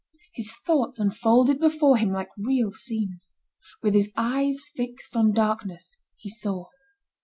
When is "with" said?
3.83-3.93